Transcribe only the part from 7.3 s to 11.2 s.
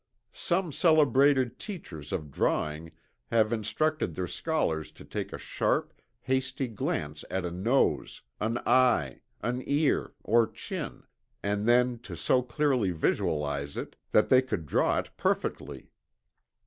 a nose, an eye, an ear, or chin,